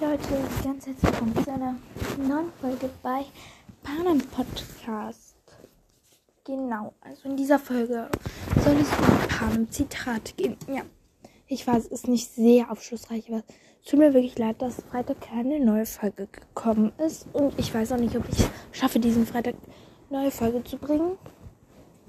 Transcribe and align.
Leute, 0.00 0.28
ganz 0.62 0.86
herzlich 0.86 1.02
willkommen 1.02 1.44
zu 1.44 1.50
einer 1.52 1.74
neuen 2.18 2.52
Folge 2.60 2.88
bei 3.02 3.24
Panem 3.82 4.20
Podcast. 4.28 5.34
Genau, 6.44 6.94
also 7.00 7.28
in 7.28 7.36
dieser 7.36 7.58
Folge 7.58 8.08
soll 8.62 8.76
es 8.76 8.88
um 8.90 9.28
Panem 9.28 9.68
Zitat 9.72 10.36
gehen. 10.36 10.56
Ja, 10.68 10.82
ich 11.48 11.66
weiß, 11.66 11.86
es 11.86 11.90
ist 11.90 12.08
nicht 12.08 12.30
sehr 12.30 12.70
aufschlussreich, 12.70 13.28
aber 13.28 13.42
es 13.82 13.90
tut 13.90 13.98
mir 13.98 14.14
wirklich 14.14 14.38
leid, 14.38 14.62
dass 14.62 14.76
Freitag 14.88 15.20
keine 15.20 15.58
neue 15.58 15.84
Folge 15.84 16.28
gekommen 16.28 16.92
ist. 16.98 17.26
Und 17.32 17.58
ich 17.58 17.74
weiß 17.74 17.90
auch 17.90 17.98
nicht, 17.98 18.14
ob 18.16 18.22
ich 18.28 18.46
schaffe, 18.70 19.00
diesen 19.00 19.26
Freitag 19.26 19.56
neue 20.10 20.30
Folge 20.30 20.62
zu 20.62 20.76
bringen. 20.76 21.18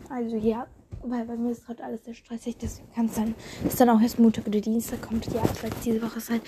Also 0.09 0.35
ja, 0.35 0.67
weil 1.03 1.25
bei 1.25 1.35
mir 1.35 1.51
ist 1.51 1.65
gerade 1.65 1.83
alles 1.83 2.03
sehr 2.03 2.13
stressig. 2.13 2.57
Deswegen 2.57 2.91
kann 2.93 3.05
es 3.05 3.15
sein, 3.15 3.35
dass 3.63 3.75
dann 3.75 3.89
auch 3.89 4.01
erst 4.01 4.19
Montag 4.19 4.47
oder 4.47 4.59
Dienstag 4.59 5.01
kommt. 5.01 5.25
Ja, 5.33 5.43
vielleicht 5.43 5.85
diese 5.85 6.01
Woche 6.01 6.17
ist 6.17 6.29
halt 6.29 6.41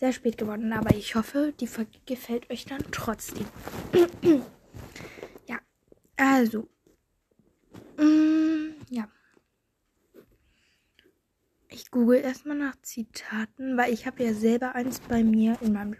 sehr 0.00 0.12
spät 0.12 0.38
geworden. 0.38 0.72
Aber 0.72 0.94
ich 0.94 1.14
hoffe, 1.14 1.52
die 1.60 1.66
Folge 1.66 1.98
gefällt 2.06 2.50
euch 2.50 2.64
dann 2.64 2.82
trotzdem. 2.90 3.46
ja, 5.46 5.58
also. 6.16 6.68
Mm, 7.96 8.74
ja. 8.90 9.08
Ich 11.70 11.90
google 11.90 12.20
erstmal 12.20 12.56
nach 12.56 12.76
Zitaten, 12.82 13.76
weil 13.76 13.92
ich 13.92 14.06
habe 14.06 14.24
ja 14.24 14.32
selber 14.32 14.74
eins 14.74 15.00
bei 15.00 15.22
mir 15.22 15.58
in 15.60 15.72
meinem 15.72 15.96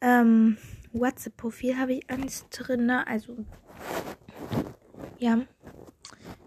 ähm, 0.00 0.56
WhatsApp-Profil 0.92 1.78
habe 1.78 1.94
ich 1.94 2.10
eins 2.10 2.48
drin. 2.48 2.90
Also, 2.90 3.44
ja 5.18 5.46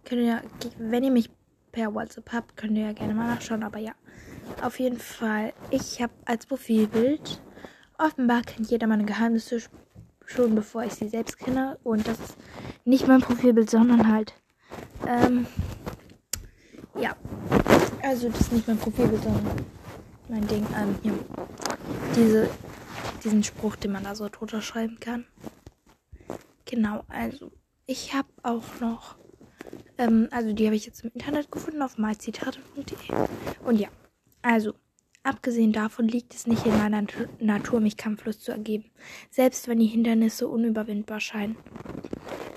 könnt 0.09 0.21
ihr, 0.21 0.41
wenn 0.79 1.03
ihr 1.03 1.11
mich 1.11 1.29
per 1.71 1.93
WhatsApp 1.93 2.31
habt, 2.33 2.57
könnt 2.57 2.77
ihr 2.77 2.85
ja 2.85 2.93
gerne 2.93 3.13
mal 3.13 3.27
nachschauen. 3.27 3.63
Aber 3.63 3.77
ja, 3.77 3.93
auf 4.61 4.79
jeden 4.79 4.99
Fall, 4.99 5.53
ich 5.69 6.01
habe 6.01 6.13
als 6.25 6.47
Profilbild, 6.47 7.41
offenbar 7.97 8.41
kennt 8.41 8.71
jeder 8.71 8.87
meine 8.87 9.05
Geheimnisse 9.05 9.61
schon 10.25 10.55
bevor 10.55 10.83
ich 10.83 10.93
sie 10.93 11.09
selbst 11.09 11.37
kenne. 11.37 11.77
Und 11.83 12.07
das 12.07 12.19
ist 12.19 12.37
nicht 12.85 13.07
mein 13.07 13.21
Profilbild, 13.21 13.69
sondern 13.69 14.11
halt, 14.11 14.33
ähm, 15.07 15.45
ja, 16.99 17.15
also 18.03 18.29
das 18.29 18.41
ist 18.41 18.53
nicht 18.53 18.67
mein 18.67 18.77
Profilbild, 18.77 19.23
sondern 19.23 19.65
mein 20.27 20.47
Ding, 20.47 20.65
ähm, 20.75 20.95
hier, 21.01 21.13
diese, 22.15 22.49
diesen 23.23 23.43
Spruch, 23.43 23.75
den 23.75 23.91
man 23.91 24.03
da 24.03 24.15
so 24.15 24.29
drunter 24.29 24.61
schreiben 24.61 24.99
kann. 24.99 25.25
Genau, 26.65 27.03
also 27.07 27.51
ich 27.87 28.13
habe 28.13 28.27
auch 28.43 28.79
noch 28.79 29.17
ähm, 29.99 30.27
also 30.31 30.53
die 30.53 30.65
habe 30.65 30.75
ich 30.75 30.85
jetzt 30.85 31.03
im 31.03 31.11
Internet 31.13 31.51
gefunden 31.51 31.81
auf 31.83 31.97
myzitate.de. 31.97 33.27
Und 33.65 33.79
ja, 33.79 33.89
also 34.41 34.73
abgesehen 35.23 35.73
davon 35.73 36.07
liegt 36.07 36.33
es 36.33 36.47
nicht 36.47 36.65
in 36.65 36.77
meiner 36.77 37.05
Natur, 37.39 37.79
mich 37.81 37.97
kampflos 37.97 38.39
zu 38.39 38.51
ergeben, 38.51 38.89
selbst 39.29 39.67
wenn 39.67 39.79
die 39.79 39.85
Hindernisse 39.85 40.47
unüberwindbar 40.47 41.19
scheinen. 41.19 41.57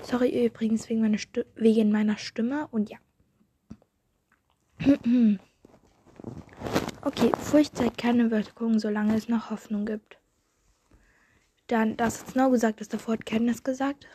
Sorry 0.01 0.45
übrigens 0.45 0.89
wegen 0.89 1.01
meiner, 1.01 1.19
wegen 1.55 1.91
meiner 1.91 2.17
Stimme 2.17 2.67
und 2.71 2.89
ja. 2.89 2.97
okay, 7.01 7.31
Furcht 7.39 7.77
zeigt 7.77 7.97
keine 7.97 8.31
Wirkung, 8.31 8.79
solange 8.79 9.15
es 9.15 9.29
noch 9.29 9.49
Hoffnung 9.49 9.85
gibt. 9.85 10.17
Dann, 11.67 11.95
das 11.95 12.21
hat 12.21 12.29
Snow 12.31 12.51
gesagt, 12.51 12.81
das 12.81 12.89
davor 12.89 13.13
hat 13.13 13.25
Kenntnis 13.25 13.63
gesagt. 13.63 14.07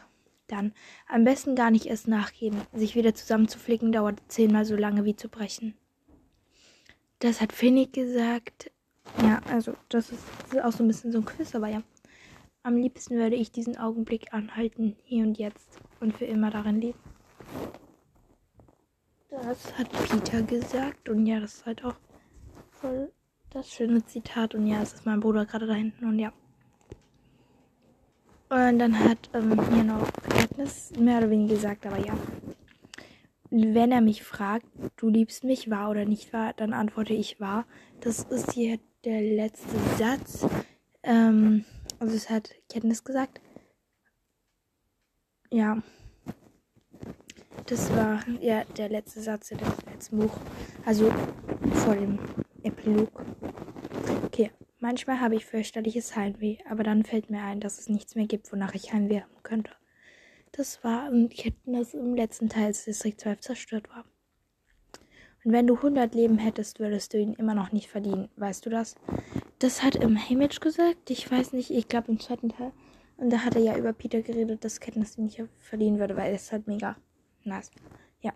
Dann 0.49 0.73
am 1.07 1.25
besten 1.25 1.55
gar 1.55 1.71
nicht 1.71 1.87
erst 1.87 2.09
nachgeben. 2.09 2.61
Sich 2.73 2.95
wieder 2.95 3.15
zusammenzuflicken 3.15 3.93
dauert 3.93 4.21
zehnmal 4.29 4.65
so 4.65 4.77
lange 4.77 5.05
wie 5.05 5.15
zu 5.15 5.29
brechen. 5.29 5.75
Das 7.21 7.41
hat 7.41 7.53
Finnick 7.53 7.93
gesagt. 7.93 8.71
Ja, 9.23 9.41
also 9.51 9.75
das 9.89 10.11
ist, 10.11 10.23
das 10.43 10.55
ist 10.55 10.65
auch 10.65 10.73
so 10.73 10.85
ein 10.85 10.89
bisschen 10.89 11.13
so 11.13 11.19
ein 11.19 11.25
Quiz, 11.25 11.55
aber 11.55 11.69
ja. 11.69 11.83
Am 12.63 12.77
liebsten 12.77 13.17
würde 13.17 13.37
ich 13.37 13.53
diesen 13.53 13.79
Augenblick 13.79 14.35
anhalten, 14.35 14.97
hier 15.05 15.25
und 15.25 15.39
jetzt 15.39 15.79
und 16.01 16.17
für 16.17 16.25
immer 16.27 16.51
darin 16.51 16.81
leben. 16.81 16.99
Das 19.31 19.79
hat 19.79 19.91
Peter 19.93 20.43
gesagt 20.43 21.09
und 21.09 21.27
ja, 21.27 21.41
das 21.41 21.55
ist 21.55 21.67
halt 21.67 21.85
auch 21.85 21.97
voll 22.71 23.13
das 23.51 23.71
schöne 23.71 24.05
Zitat 24.05 24.55
und 24.55 24.67
ja, 24.67 24.83
es 24.83 24.93
ist 24.93 25.07
mein 25.07 25.21
Bruder 25.21 25.47
gerade 25.47 25.67
da 25.67 25.75
hinten 25.75 26.05
und 26.07 26.19
ja. 26.19 26.33
Und 28.51 28.79
dann 28.79 28.99
hat 28.99 29.31
ähm, 29.35 29.61
hier 29.73 29.85
noch 29.85 30.11
Katniss 30.29 30.93
mehr 30.99 31.19
oder 31.19 31.31
weniger 31.31 31.55
gesagt, 31.55 31.87
aber 31.87 31.99
ja. 31.99 32.15
Wenn 33.51 33.93
er 33.93 34.01
mich 34.01 34.23
fragt, 34.25 34.67
du 34.97 35.09
liebst 35.09 35.45
mich, 35.45 35.71
wahr 35.71 35.91
oder 35.91 36.05
nicht 36.05 36.33
wahr, 36.33 36.53
dann 36.57 36.73
antworte 36.73 37.15
ich 37.15 37.41
wahr. 37.41 37.67
Das 38.01 38.21
ist 38.25 38.53
hier 38.53 38.79
der 39.05 39.21
letzte 39.21 39.77
Satz. 39.99 40.47
Ähm, 41.03 41.65
also 41.99 42.15
es 42.15 42.31
hat 42.31 42.51
Katniss 42.73 43.05
gesagt. 43.05 43.41
Ja. 45.51 45.83
Das 47.67 47.95
war 47.95 48.27
ja 48.41 48.65
der 48.65 48.89
letzte 48.89 49.21
Satz 49.21 49.51
in 49.51 49.59
dem 49.59 49.69
letzten 49.93 50.19
Buch. 50.19 50.39
Also 50.87 51.13
vor 51.73 51.97
dem 51.97 52.19
Epilog. 52.63 53.11
Manchmal 54.81 55.21
habe 55.21 55.35
ich 55.35 55.45
fürchterliches 55.45 56.15
Heimweh, 56.15 56.59
aber 56.69 56.85
dann 56.85 57.05
fällt 57.05 57.31
mir 57.31 57.43
ein, 57.43 57.61
dass 57.61 57.79
es 57.79 57.89
nichts 57.89 58.15
mehr 58.15 58.27
gibt, 58.27 58.53
wonach 58.53 58.75
ich 58.75 58.93
Heimweh 58.93 59.23
haben 59.23 59.43
könnte. 59.43 59.73
Das 60.53 60.83
war 60.85 61.11
im 61.11 61.29
Kenntnis 61.29 61.95
im 61.95 62.15
letzten 62.15 62.49
Teil, 62.49 62.67
als 62.67 62.85
Distrikt 62.85 63.21
12 63.21 63.41
zerstört 63.41 63.89
war. 63.91 64.05
Und 65.45 65.53
wenn 65.53 65.67
du 65.67 65.77
100 65.77 66.15
Leben 66.15 66.39
hättest, 66.39 66.79
würdest 66.79 67.13
du 67.13 67.19
ihn 67.19 67.35
immer 67.35 67.55
noch 67.55 67.73
nicht 67.73 67.89
verdienen. 67.89 68.29
Weißt 68.37 68.67
du 68.67 68.71
das? 68.71 68.97
Das 69.59 69.83
hat 69.83 69.97
im 69.97 70.17
Hamish 70.17 70.61
gesagt. 70.61 71.11
Ich 71.11 71.31
weiß 71.31 71.53
nicht, 71.53 71.71
ich 71.71 71.89
glaube 71.89 72.13
im 72.13 72.21
zweiten 72.21 72.51
Teil. 72.51 72.73
Und 73.17 73.31
da 73.31 73.39
hat 73.39 73.57
er 73.57 73.63
ja 73.63 73.77
über 73.77 73.93
Peter 73.93 74.23
geredet, 74.23 74.65
dass 74.65 74.81
Katniss 74.81 75.19
ihn 75.19 75.25
nicht 75.25 75.43
verdienen 75.59 75.99
würde, 75.99 76.17
weil 76.17 76.29
er 76.29 76.37
ist 76.37 76.53
halt 76.53 76.67
mega 76.69 76.97
nice. 77.45 77.71
Ja. 78.21 78.33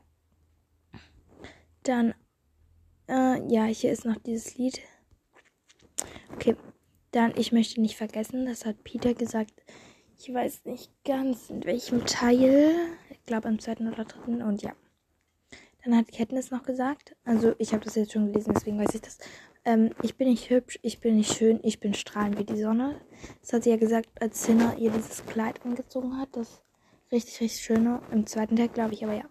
Dann, 1.85 2.15
äh, 3.09 3.41
ja, 3.53 3.65
hier 3.65 3.93
ist 3.93 4.05
noch 4.05 4.17
dieses 4.17 4.57
Lied. 4.57 4.81
Okay, 6.43 6.57
dann, 7.13 7.35
ich 7.37 7.53
möchte 7.53 7.81
nicht 7.81 7.97
vergessen, 7.97 8.47
das 8.47 8.67
hat 8.67 8.83
Peter 8.83 9.15
gesagt. 9.15 9.53
Ich 10.19 10.35
weiß 10.35 10.65
nicht 10.65 10.91
ganz 11.05 11.51
in 11.51 11.63
welchem 11.65 12.05
Teil. 12.05 12.75
Ich 13.11 13.25
glaube 13.27 13.47
im 13.49 13.61
zweiten 13.61 13.87
oder 13.87 14.05
dritten. 14.05 14.43
Und 14.43 14.61
ja. 14.61 14.73
Dann 15.85 15.97
hat 15.97 16.11
Katniss 16.11 16.51
noch 16.51 16.65
gesagt, 16.65 17.15
also 17.25 17.55
ich 17.59 17.73
habe 17.73 17.85
das 17.85 17.95
jetzt 17.95 18.13
schon 18.13 18.33
gelesen, 18.33 18.55
deswegen 18.55 18.77
weiß 18.77 18.93
ich 18.93 19.03
das. 19.03 19.19
Ähm, 19.65 19.91
ich 20.03 20.17
bin 20.17 20.29
nicht 20.29 20.51
hübsch, 20.51 20.81
ich 20.83 21.01
bin 21.01 21.17
nicht 21.17 21.33
schön, 21.33 21.61
ich 21.63 21.79
bin 21.79 21.95
strahlend 21.95 22.39
wie 22.39 22.45
die 22.45 22.61
Sonne. 22.61 23.01
Das 23.41 23.53
hat 23.53 23.63
sie 23.63 23.71
ja 23.71 23.77
gesagt, 23.77 24.09
als 24.21 24.43
Sinner 24.43 24.77
ihr 24.79 24.91
dieses 24.91 25.25
Kleid 25.27 25.65
angezogen 25.65 26.19
hat. 26.19 26.31
Das 26.33 26.63
richtig, 27.13 27.41
richtig 27.41 27.63
schöne. 27.63 28.03
Im 28.11 28.27
zweiten 28.27 28.57
Teil, 28.57 28.69
glaube 28.69 28.95
ich, 28.95 29.05
aber 29.05 29.15
ja. 29.15 29.25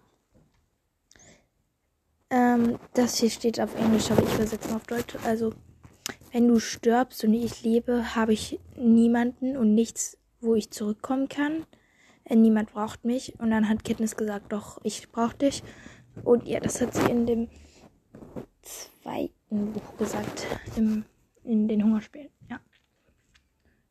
Ähm, 2.30 2.78
das 2.94 3.18
hier 3.18 3.28
steht 3.28 3.60
auf 3.60 3.74
Englisch, 3.74 4.10
aber 4.10 4.22
ich 4.22 4.34
übersetze 4.34 4.70
mal 4.70 4.76
auf 4.76 4.86
Deutsch. 4.86 5.16
Also, 5.24 5.52
wenn 6.32 6.48
du 6.48 6.58
stirbst 6.58 7.22
und 7.24 7.34
ich 7.34 7.62
lebe, 7.62 8.16
habe 8.16 8.32
ich 8.32 8.58
niemanden 8.74 9.56
und 9.56 9.74
nichts, 9.74 10.18
wo 10.40 10.54
ich 10.54 10.70
zurückkommen 10.70 11.28
kann. 11.28 11.66
Äh, 12.24 12.36
niemand 12.36 12.72
braucht 12.72 13.04
mich. 13.04 13.38
Und 13.38 13.50
dann 13.50 13.68
hat 13.68 13.84
Katniss 13.84 14.16
gesagt, 14.16 14.50
doch, 14.50 14.80
ich 14.82 15.10
brauche 15.10 15.36
dich. 15.36 15.62
Und 16.24 16.46
ja, 16.48 16.58
das 16.60 16.80
hat 16.80 16.94
sie 16.94 17.10
in 17.10 17.26
dem 17.26 17.48
zweiten 18.62 19.72
Buch 19.72 19.96
gesagt. 19.98 20.46
Im, 20.76 21.04
in 21.44 21.68
den 21.68 21.84
Hungerspielen. 21.84 22.30
Ja. 22.50 22.60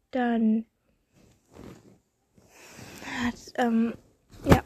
Dann 0.09 0.65
hat, 3.23 3.35
ähm, 3.55 3.93
ja, 4.45 4.63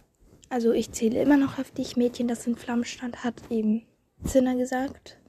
also 0.49 0.71
ich 0.71 0.91
zähle 0.91 1.21
immer 1.21 1.37
noch 1.37 1.57
heftig 1.57 1.97
Mädchen, 1.97 2.29
das 2.29 2.47
in 2.47 2.55
Flammenstand 2.55 3.23
hat, 3.23 3.41
eben 3.49 3.85
Zinner 4.23 4.55
gesagt. 4.55 5.19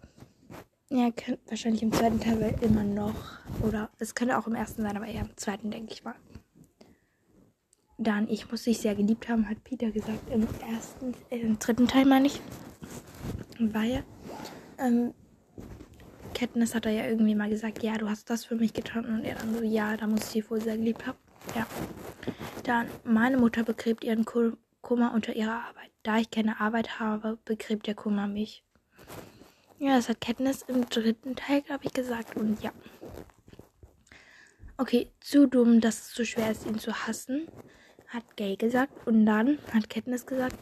Ja, 0.88 1.10
wahrscheinlich 1.48 1.82
im 1.82 1.92
zweiten 1.92 2.20
Teil 2.20 2.54
immer 2.60 2.84
noch. 2.84 3.14
Oder 3.62 3.90
es 3.98 4.14
könnte 4.14 4.38
auch 4.38 4.46
im 4.46 4.54
ersten 4.54 4.82
sein, 4.82 4.96
aber 4.96 5.06
eher 5.06 5.22
im 5.22 5.36
zweiten, 5.36 5.70
denke 5.70 5.92
ich 5.92 6.04
mal. 6.04 6.14
Dann, 7.98 8.28
ich 8.28 8.50
muss 8.50 8.62
dich 8.62 8.78
sehr 8.78 8.94
geliebt 8.94 9.28
haben, 9.28 9.48
hat 9.48 9.64
Peter 9.64 9.90
gesagt. 9.90 10.30
Im 10.30 10.46
ersten, 10.70 11.14
äh, 11.30 11.40
im 11.40 11.58
dritten 11.58 11.88
Teil 11.88 12.04
meine 12.04 12.26
ich. 12.26 12.40
Weil, 13.58 14.04
ähm, 14.78 15.12
Katniss 16.34 16.74
hat 16.74 16.86
er 16.86 16.92
ja 16.92 17.06
irgendwie 17.06 17.34
mal 17.34 17.48
gesagt, 17.48 17.82
ja, 17.82 17.96
du 17.96 18.08
hast 18.08 18.28
das 18.30 18.44
für 18.44 18.54
mich 18.54 18.74
getan. 18.74 19.06
Und 19.06 19.24
er 19.24 19.36
dann 19.36 19.54
so, 19.54 19.62
ja, 19.62 19.96
da 19.96 20.06
muss 20.06 20.26
ich 20.26 20.32
dich 20.32 20.50
wohl 20.50 20.60
sehr 20.60 20.76
geliebt 20.76 21.06
haben. 21.06 21.18
Ja. 21.56 21.66
Dann, 22.62 22.86
meine 23.02 23.38
Mutter 23.38 23.64
begräbt 23.64 24.04
ihren 24.04 24.24
Kummer 24.24 25.14
unter 25.14 25.34
ihrer 25.34 25.64
Arbeit. 25.64 25.90
Da 26.02 26.18
ich 26.18 26.30
keine 26.30 26.60
Arbeit 26.60 27.00
habe, 27.00 27.38
begräbt 27.44 27.86
der 27.86 27.94
Kummer 27.94 28.28
mich. 28.28 28.62
Ja, 29.78 29.96
das 29.96 30.08
hat 30.08 30.20
Katniss 30.20 30.62
im 30.62 30.88
dritten 30.88 31.36
Teil, 31.36 31.62
glaube 31.62 31.84
ich, 31.84 31.92
gesagt. 31.92 32.36
Und 32.36 32.62
ja. 32.62 32.72
Okay, 34.78 35.10
zu 35.20 35.46
dumm, 35.46 35.80
dass 35.80 36.08
es 36.08 36.14
so 36.14 36.24
schwer 36.24 36.50
ist, 36.50 36.66
ihn 36.66 36.78
zu 36.78 37.06
hassen, 37.06 37.48
hat 38.08 38.36
Gay 38.36 38.56
gesagt. 38.56 39.06
Und 39.06 39.26
dann 39.26 39.58
hat 39.72 39.90
Katniss 39.90 40.26
gesagt, 40.26 40.56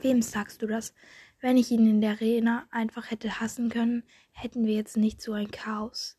wem 0.00 0.22
sagst 0.22 0.62
du 0.62 0.66
das? 0.66 0.94
Wenn 1.40 1.56
ich 1.58 1.70
ihn 1.70 1.86
in 1.86 2.00
der 2.00 2.12
Arena 2.12 2.66
einfach 2.70 3.10
hätte 3.10 3.40
hassen 3.40 3.68
können, 3.68 4.02
hätten 4.32 4.66
wir 4.66 4.74
jetzt 4.74 4.96
nicht 4.96 5.20
so 5.20 5.32
ein 5.32 5.50
Chaos. 5.50 6.16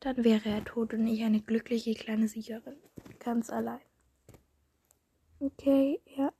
dann 0.00 0.22
wäre 0.24 0.48
er 0.48 0.64
tot 0.64 0.94
und 0.94 1.06
ich 1.06 1.24
eine 1.24 1.40
glückliche 1.40 1.94
kleine 1.94 2.28
Siegerin. 2.28 2.76
Ganz 3.18 3.50
allein. 3.50 3.80
Okay, 5.40 6.00
ja. 6.16 6.32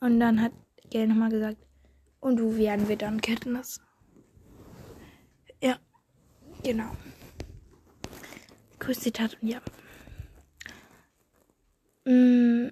Und 0.00 0.20
dann 0.20 0.42
hat 0.42 0.52
Gail 0.90 1.06
nochmal 1.06 1.30
gesagt, 1.30 1.58
und 2.20 2.42
wo 2.42 2.56
werden 2.56 2.88
wir 2.88 2.96
dann 2.96 3.20
Katniss? 3.20 3.80
Genau. 6.62 6.90
Kurszitat 8.78 9.36
und 9.40 9.48
ja. 9.48 9.60
Mm, 12.04 12.70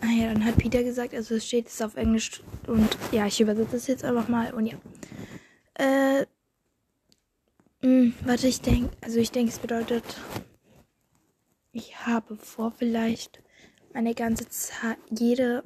ah 0.00 0.06
ja, 0.06 0.32
dann 0.32 0.44
hat 0.44 0.56
Peter 0.56 0.82
gesagt, 0.82 1.14
also 1.14 1.34
es 1.34 1.46
steht 1.46 1.66
jetzt 1.66 1.82
auf 1.82 1.96
Englisch 1.96 2.42
und 2.66 2.96
ja, 3.12 3.26
ich 3.26 3.40
übersetze 3.40 3.76
es 3.76 3.86
jetzt 3.86 4.04
einfach 4.04 4.28
mal 4.28 4.54
und 4.54 4.66
ja. 4.66 4.78
Äh, 5.74 6.26
mh, 7.82 7.88
mm, 7.88 8.14
warte, 8.24 8.48
ich 8.48 8.60
denke, 8.60 8.96
also 9.00 9.18
ich 9.18 9.30
denke, 9.32 9.52
es 9.52 9.58
bedeutet, 9.58 10.04
ich 11.72 12.06
habe 12.06 12.36
vor, 12.36 12.72
vielleicht 12.72 13.42
meine 13.92 14.14
ganze 14.14 14.48
Zeit, 14.48 14.98
jede 15.10 15.64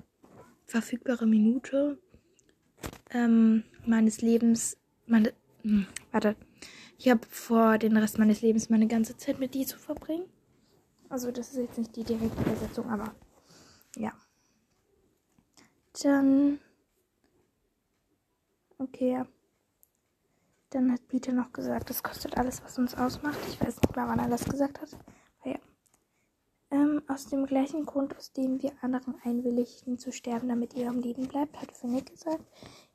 verfügbare 0.64 1.26
Minute 1.26 1.98
ähm, 3.10 3.64
meines 3.86 4.20
Lebens, 4.22 4.76
meine, 5.06 5.32
mh, 5.62 5.82
hm, 5.82 5.86
warte, 6.10 6.36
ich 6.98 7.08
habe 7.08 7.24
vor, 7.30 7.78
den 7.78 7.96
Rest 7.96 8.18
meines 8.18 8.42
Lebens 8.42 8.70
meine 8.70 8.88
ganze 8.88 9.16
Zeit 9.16 9.38
mit 9.38 9.54
dir 9.54 9.66
zu 9.66 9.78
verbringen. 9.78 10.28
Also 11.08 11.30
das 11.30 11.50
ist 11.50 11.56
jetzt 11.56 11.78
nicht 11.78 11.96
die 11.96 12.04
direkte 12.04 12.42
Übersetzung, 12.42 12.90
aber 12.90 13.14
ja. 13.96 14.12
Dann. 16.02 16.60
Okay, 18.78 19.12
ja. 19.12 19.26
Dann 20.70 20.92
hat 20.92 21.06
Peter 21.08 21.32
noch 21.32 21.52
gesagt, 21.52 21.88
das 21.88 22.02
kostet 22.02 22.36
alles, 22.36 22.62
was 22.62 22.78
uns 22.78 22.94
ausmacht. 22.94 23.38
Ich 23.48 23.60
weiß 23.60 23.76
nicht 23.80 23.96
mehr, 23.96 24.06
wann 24.06 24.18
er 24.18 24.28
das 24.28 24.44
gesagt 24.44 24.80
hat. 24.80 24.92
Aber 25.40 25.52
ja. 25.52 25.58
Ähm, 26.70 27.02
aus 27.08 27.26
dem 27.26 27.46
gleichen 27.46 27.86
Grund, 27.86 28.14
aus 28.16 28.32
dem 28.32 28.60
wir 28.60 28.72
anderen 28.82 29.14
einwilligten 29.24 29.98
zu 29.98 30.12
sterben, 30.12 30.48
damit 30.48 30.74
ihr 30.74 30.88
am 30.88 31.00
Leben 31.00 31.26
bleibt, 31.26 31.58
hat 31.60 31.72
Finnick 31.72 32.10
gesagt. 32.10 32.44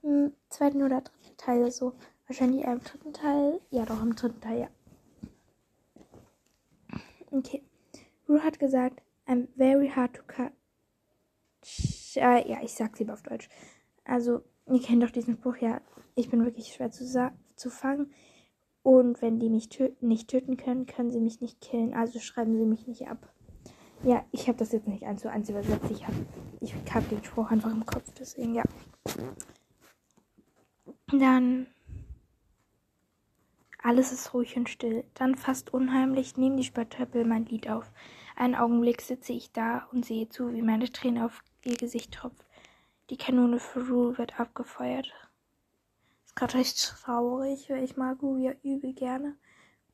Im 0.04 0.34
zweiten 0.50 0.84
oder 0.84 1.02
dritten 1.02 1.38
Teil 1.38 1.72
so. 1.72 1.96
Wahrscheinlich 2.34 2.66
im 2.66 2.80
dritten 2.80 3.14
Teil. 3.14 3.62
Ja, 3.70 3.86
doch, 3.86 4.02
im 4.02 4.16
dritten 4.16 4.42
Teil, 4.42 4.62
ja. 4.62 4.70
Okay. 7.30 7.62
Rue 8.28 8.44
hat 8.44 8.58
gesagt, 8.58 9.04
I'm 9.28 9.50
very 9.56 9.88
hard 9.88 10.16
to 10.16 10.24
cut. 10.26 10.52
Äh, 12.16 12.50
ja, 12.50 12.58
ich 12.64 12.74
sag's 12.74 12.98
lieber 12.98 13.14
auf 13.14 13.22
Deutsch. 13.22 13.50
Also, 14.04 14.42
ihr 14.66 14.82
kennt 14.82 15.04
doch 15.04 15.12
diesen 15.12 15.36
Spruch, 15.36 15.58
ja. 15.58 15.80
Ich 16.16 16.32
bin 16.32 16.44
wirklich 16.44 16.74
schwer 16.74 16.90
zu, 16.90 17.06
zu 17.56 17.70
fangen. 17.70 18.12
Und 18.82 19.22
wenn 19.22 19.38
die 19.38 19.52
mich 19.52 19.70
tö 19.70 19.92
nicht 20.02 20.28
töten 20.28 20.58
können, 20.58 20.88
können 20.88 21.12
sie 21.12 21.22
mich 21.22 21.40
nicht 21.40 21.62
killen. 21.62 21.94
Also 21.94 22.18
schreiben 22.18 22.58
sie 22.58 22.66
mich 22.66 22.88
nicht 22.88 23.08
ab. 23.08 23.32
Ja, 24.02 24.26
ich 24.32 24.48
habe 24.48 24.58
das 24.58 24.72
jetzt 24.72 24.88
nicht 24.88 25.04
eins 25.04 25.22
zu 25.22 25.30
eins 25.30 25.52
übersetzt. 25.52 25.92
Ich 25.92 26.08
habe 26.08 26.26
ich 26.62 26.74
hab 26.74 27.08
den 27.10 27.24
Spruch 27.24 27.52
einfach 27.52 27.72
im 27.72 27.86
Kopf, 27.86 28.12
deswegen 28.18 28.56
ja. 28.56 28.64
Dann. 31.12 31.68
Alles 33.84 34.14
ist 34.14 34.34
ruhig 34.34 34.56
und 34.56 34.70
still. 34.70 35.04
Dann 35.14 35.36
fast 35.36 35.74
unheimlich 35.74 36.38
nehmen 36.38 36.56
die 36.56 36.64
Spöttöppel 36.64 37.26
mein 37.26 37.46
Lied 37.46 37.70
auf. 37.70 37.92
Einen 38.38 38.56
Augenblick 38.56 39.02
sitze 39.02 39.34
ich 39.34 39.52
da 39.52 39.90
und 39.92 40.06
sehe 40.06 40.30
zu, 40.30 40.54
wie 40.54 40.62
meine 40.62 40.90
Träne 40.90 41.26
auf 41.26 41.44
ihr 41.64 41.76
Gesicht 41.76 42.14
tropft. 42.14 42.46
Die 43.10 43.18
Kanone 43.18 43.60
für 43.60 43.86
Rue 43.88 44.18
wird 44.18 44.40
abgefeuert. 44.40 45.14
Ist 46.26 46.36
gerade 46.38 46.56
recht 46.56 46.80
traurig, 46.80 47.70
weil 47.70 47.84
ich 47.84 47.98
mag 47.98 48.22
Rue 48.22 48.42
ja 48.42 48.54
übel 48.64 48.94
gerne. 48.94 49.36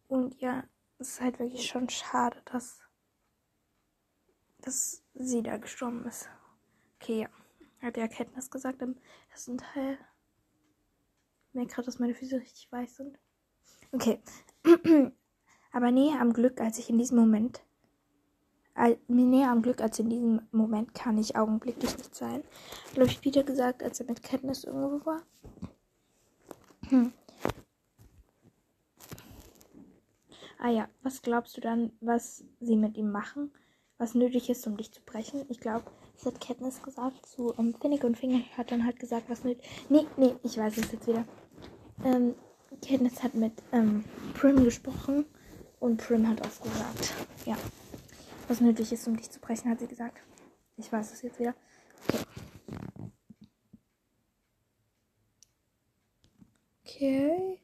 Und 0.07 0.39
ja, 0.39 0.63
es 0.99 1.09
ist 1.09 1.21
halt 1.21 1.39
wirklich 1.39 1.67
schon 1.67 1.89
schade, 1.89 2.37
dass 2.45 2.79
dass 4.61 5.03
sie 5.13 5.41
da 5.41 5.57
gestorben 5.57 6.05
ist. 6.05 6.29
Okay, 6.95 7.21
ja. 7.21 7.29
Hat 7.81 7.95
die 7.95 8.01
Erkenntnis 8.01 8.51
gesagt 8.51 8.81
im 8.81 8.97
ersten 9.31 9.57
Teil. 9.57 9.97
Ich 11.47 11.53
merke 11.53 11.73
gerade, 11.73 11.85
dass 11.85 11.99
meine 11.99 12.13
Füße 12.13 12.37
richtig 12.37 12.71
weiß 12.71 12.97
sind. 12.97 13.17
Okay. 13.91 14.19
Aber 15.71 15.91
näher 15.91 16.19
am 16.19 16.33
Glück, 16.33 16.59
als 16.59 16.79
ich 16.79 16.89
in 16.89 16.97
diesem 16.97 17.17
Moment. 17.17 17.61
näher 19.07 19.51
am 19.51 19.61
Glück 19.61 19.81
als 19.81 19.99
in 19.99 20.09
diesem 20.09 20.41
Moment 20.51 20.93
kann 20.93 21.17
ich 21.17 21.35
augenblicklich 21.35 21.97
nicht 21.97 22.15
sein. 22.15 22.43
Habe 22.93 23.05
ich 23.05 23.23
wieder 23.23 23.43
gesagt, 23.43 23.83
als 23.83 23.99
er 23.99 24.07
mit 24.07 24.23
Kenntnis 24.23 24.63
irgendwo 24.63 25.05
war. 25.05 25.21
Hm. 26.89 27.13
Ah 30.57 30.69
ja, 30.69 30.89
was 31.03 31.21
glaubst 31.21 31.55
du 31.55 31.61
dann, 31.61 31.91
was 32.01 32.43
sie 32.59 32.75
mit 32.75 32.97
ihm 32.97 33.11
machen? 33.11 33.51
was 33.99 34.15
nötig 34.15 34.49
ist, 34.49 34.65
um 34.65 34.77
dich 34.77 34.91
zu 34.91 35.01
brechen. 35.01 35.45
Ich 35.49 35.59
glaube, 35.59 35.83
das 36.15 36.25
hat 36.25 36.41
Katniss 36.41 36.81
gesagt 36.81 37.25
zu 37.25 37.53
um, 37.53 37.75
Finnick 37.75 38.03
und 38.03 38.17
Finger 38.17 38.39
hat 38.57 38.71
dann 38.71 38.85
halt 38.85 38.99
gesagt, 38.99 39.29
was 39.29 39.43
nötig. 39.43 39.63
Nee, 39.89 40.07
nee, 40.17 40.35
ich 40.41 40.57
weiß 40.57 40.77
es 40.77 40.91
jetzt 40.91 41.05
wieder. 41.05 41.25
Ähm, 42.03 42.33
Katniss 42.81 43.23
hat 43.23 43.33
mit 43.33 43.53
ähm, 43.71 44.03
Prim 44.33 44.63
gesprochen 44.63 45.25
und 45.79 45.97
Prim 45.97 46.27
hat 46.27 46.41
auch 46.41 46.61
gesagt, 46.61 47.13
ja, 47.45 47.57
was 48.47 48.61
nötig 48.61 48.91
ist, 48.91 49.07
um 49.07 49.17
dich 49.17 49.29
zu 49.29 49.39
brechen, 49.39 49.69
hat 49.69 49.79
sie 49.79 49.87
gesagt. 49.87 50.19
Ich 50.77 50.91
weiß 50.91 51.11
es 51.11 51.21
jetzt 51.21 51.39
wieder. 51.39 51.53
Okay. 52.07 52.25
Okay. 56.99 57.59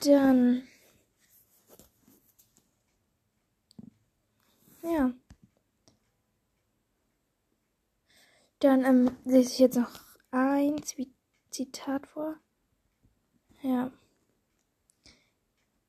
Dann. 0.00 0.62
Ja. 4.82 5.12
Dann 8.60 8.84
ähm, 8.84 9.16
lese 9.24 9.52
ich 9.52 9.58
jetzt 9.58 9.76
noch 9.76 9.90
ein 10.30 10.76
Zitat 11.50 12.06
vor. 12.06 12.36
Ja. 13.62 13.92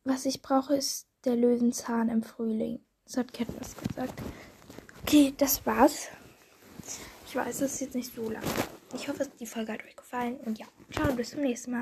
Was 0.09 0.25
ich 0.25 0.41
brauche, 0.41 0.73
ist 0.73 1.05
der 1.25 1.35
Löwenzahn 1.35 2.07
im 2.07 2.23
Frühling. 2.23 2.79
Das 3.03 3.17
hat 3.17 3.33
Katniss 3.33 3.75
gesagt. 3.75 4.13
Okay, 5.03 5.33
das 5.37 5.65
war's. 5.65 6.07
Ich 7.27 7.35
weiß, 7.35 7.59
es 7.59 7.73
ist 7.73 7.81
jetzt 7.81 7.95
nicht 7.95 8.15
so 8.15 8.29
lang. 8.29 8.41
Ich 8.95 9.09
hoffe, 9.09 9.27
die 9.37 9.45
Folge 9.45 9.73
hat 9.73 9.83
euch 9.83 9.97
gefallen. 9.97 10.37
Und 10.45 10.59
ja, 10.59 10.65
ciao, 10.93 11.11
bis 11.11 11.31
zum 11.31 11.41
nächsten 11.41 11.71
Mal. 11.71 11.75